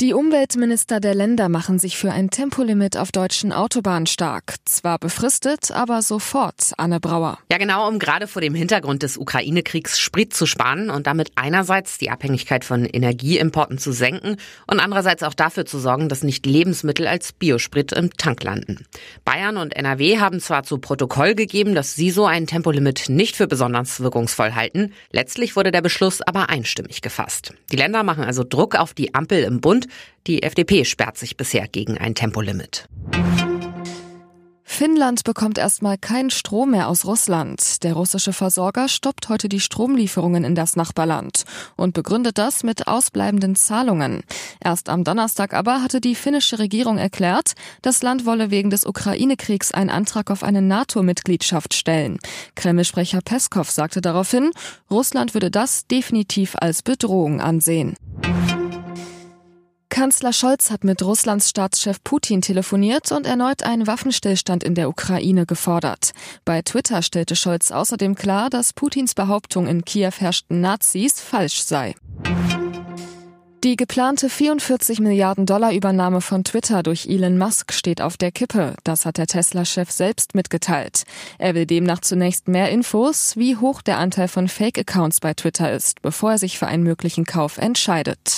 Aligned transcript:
Die 0.00 0.14
Umweltminister 0.14 1.00
der 1.00 1.12
Länder 1.12 1.48
machen 1.48 1.80
sich 1.80 1.98
für 1.98 2.12
ein 2.12 2.30
Tempolimit 2.30 2.96
auf 2.96 3.10
deutschen 3.10 3.52
Autobahnen 3.52 4.06
stark. 4.06 4.54
Zwar 4.64 5.00
befristet, 5.00 5.72
aber 5.72 6.02
sofort, 6.02 6.72
Anne 6.76 7.00
Brauer. 7.00 7.40
Ja, 7.50 7.58
genau, 7.58 7.88
um 7.88 7.98
gerade 7.98 8.28
vor 8.28 8.40
dem 8.40 8.54
Hintergrund 8.54 9.02
des 9.02 9.18
Ukraine-Kriegs 9.18 9.98
Sprit 9.98 10.32
zu 10.32 10.46
sparen 10.46 10.90
und 10.90 11.08
damit 11.08 11.32
einerseits 11.34 11.98
die 11.98 12.10
Abhängigkeit 12.10 12.64
von 12.64 12.84
Energieimporten 12.84 13.78
zu 13.78 13.90
senken 13.90 14.36
und 14.68 14.78
andererseits 14.78 15.24
auch 15.24 15.34
dafür 15.34 15.66
zu 15.66 15.80
sorgen, 15.80 16.08
dass 16.08 16.22
nicht 16.22 16.46
Lebensmittel 16.46 17.08
als 17.08 17.32
Biosprit 17.32 17.90
im 17.90 18.16
Tank 18.16 18.44
landen. 18.44 18.86
Bayern 19.24 19.56
und 19.56 19.74
NRW 19.74 20.20
haben 20.20 20.38
zwar 20.38 20.62
zu 20.62 20.78
Protokoll 20.78 21.34
gegeben, 21.34 21.74
dass 21.74 21.96
sie 21.96 22.12
so 22.12 22.24
ein 22.24 22.46
Tempolimit 22.46 23.08
nicht 23.08 23.34
für 23.34 23.48
besonders 23.48 23.98
wirkungsvoll 23.98 24.54
halten. 24.54 24.92
Letztlich 25.10 25.56
wurde 25.56 25.72
der 25.72 25.82
Beschluss 25.82 26.22
aber 26.22 26.50
einstimmig 26.50 27.02
gefasst. 27.02 27.52
Die 27.72 27.76
Länder 27.76 28.04
machen 28.04 28.22
also 28.22 28.44
Druck 28.48 28.76
auf 28.76 28.94
die 28.94 29.12
Ampel 29.16 29.42
im 29.42 29.60
Bund 29.60 29.87
die 30.26 30.42
FDP 30.42 30.84
sperrt 30.84 31.18
sich 31.18 31.36
bisher 31.36 31.68
gegen 31.68 31.98
ein 31.98 32.14
Tempolimit. 32.14 32.88
Finnland 34.78 35.24
bekommt 35.24 35.58
erstmal 35.58 35.98
keinen 35.98 36.30
Strom 36.30 36.70
mehr 36.70 36.88
aus 36.88 37.04
Russland. 37.04 37.82
Der 37.82 37.94
russische 37.94 38.32
Versorger 38.32 38.88
stoppt 38.88 39.28
heute 39.28 39.48
die 39.48 39.58
Stromlieferungen 39.58 40.44
in 40.44 40.54
das 40.54 40.76
Nachbarland 40.76 41.42
und 41.74 41.94
begründet 41.94 42.38
das 42.38 42.62
mit 42.62 42.86
ausbleibenden 42.86 43.56
Zahlungen. 43.56 44.22
Erst 44.62 44.88
am 44.88 45.02
Donnerstag 45.02 45.52
aber 45.52 45.82
hatte 45.82 46.00
die 46.00 46.14
finnische 46.14 46.60
Regierung 46.60 46.96
erklärt, 46.96 47.54
das 47.82 48.02
Land 48.02 48.24
wolle 48.24 48.52
wegen 48.52 48.70
des 48.70 48.86
Ukraine-Kriegs 48.86 49.72
einen 49.72 49.90
Antrag 49.90 50.30
auf 50.30 50.44
eine 50.44 50.62
NATO-Mitgliedschaft 50.62 51.74
stellen. 51.74 52.20
Kreml-Sprecher 52.54 53.20
Peskov 53.20 53.72
sagte 53.72 54.00
daraufhin, 54.00 54.52
Russland 54.92 55.34
würde 55.34 55.50
das 55.50 55.88
definitiv 55.88 56.54
als 56.54 56.82
Bedrohung 56.82 57.40
ansehen. 57.40 57.96
Kanzler 59.98 60.32
Scholz 60.32 60.70
hat 60.70 60.84
mit 60.84 61.02
Russlands 61.02 61.50
Staatschef 61.50 62.04
Putin 62.04 62.40
telefoniert 62.40 63.10
und 63.10 63.26
erneut 63.26 63.64
einen 63.64 63.88
Waffenstillstand 63.88 64.62
in 64.62 64.76
der 64.76 64.88
Ukraine 64.88 65.44
gefordert. 65.44 66.12
Bei 66.44 66.62
Twitter 66.62 67.02
stellte 67.02 67.34
Scholz 67.34 67.72
außerdem 67.72 68.14
klar, 68.14 68.48
dass 68.48 68.72
Putins 68.72 69.16
Behauptung, 69.16 69.66
in 69.66 69.84
Kiew 69.84 70.12
herrschten 70.16 70.60
Nazis, 70.60 71.18
falsch 71.18 71.64
sei. 71.64 71.96
Die 73.64 73.74
geplante 73.74 74.30
44 74.30 75.00
Milliarden 75.00 75.46
Dollar 75.46 75.72
Übernahme 75.72 76.20
von 76.20 76.44
Twitter 76.44 76.84
durch 76.84 77.06
Elon 77.06 77.36
Musk 77.36 77.72
steht 77.72 78.00
auf 78.00 78.16
der 78.16 78.30
Kippe. 78.30 78.76
Das 78.84 79.04
hat 79.04 79.18
der 79.18 79.26
Tesla-Chef 79.26 79.90
selbst 79.90 80.36
mitgeteilt. 80.36 81.02
Er 81.38 81.56
will 81.56 81.66
demnach 81.66 82.02
zunächst 82.02 82.46
mehr 82.46 82.70
Infos, 82.70 83.36
wie 83.36 83.56
hoch 83.56 83.82
der 83.82 83.98
Anteil 83.98 84.28
von 84.28 84.46
Fake-Accounts 84.46 85.18
bei 85.18 85.34
Twitter 85.34 85.72
ist, 85.72 86.02
bevor 86.02 86.30
er 86.30 86.38
sich 86.38 86.56
für 86.56 86.68
einen 86.68 86.84
möglichen 86.84 87.24
Kauf 87.24 87.58
entscheidet. 87.58 88.37